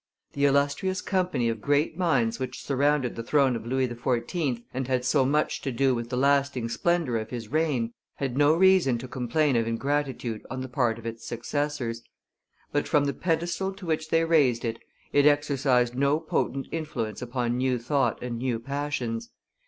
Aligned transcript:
The 0.33 0.45
illustrious 0.45 0.99
company 0.99 1.47
of 1.47 1.61
great 1.61 1.95
minds 1.95 2.39
which 2.39 2.63
surrounded 2.63 3.15
the 3.15 3.21
throne 3.21 3.55
of 3.55 3.67
Louis 3.67 3.87
XIV., 3.87 4.63
and 4.73 4.87
had 4.87 5.05
so 5.05 5.25
much 5.27 5.61
to 5.61 5.71
do 5.71 5.93
with 5.93 6.09
the 6.09 6.17
lasting 6.17 6.69
splendor 6.69 7.17
of 7.19 7.29
his 7.29 7.49
reign, 7.49 7.93
had 8.15 8.35
no 8.35 8.55
reason 8.55 8.97
to 8.97 9.07
complain 9.07 9.55
of 9.55 9.67
ingratitude 9.67 10.43
on 10.49 10.61
the 10.61 10.67
part 10.67 10.97
of 10.97 11.05
its 11.05 11.27
successors; 11.27 12.01
but, 12.71 12.87
from 12.87 13.05
the 13.05 13.13
pedestal 13.13 13.73
to 13.73 13.85
which 13.85 14.09
they 14.09 14.25
raised 14.25 14.65
it, 14.65 14.79
it 15.13 15.27
exercised 15.27 15.93
no 15.93 16.19
potent 16.19 16.67
influence 16.71 17.21
upon 17.21 17.55
new 17.57 17.77
thought 17.77 18.23
and 18.23 18.39
new 18.39 18.59
passions. 18.59 19.29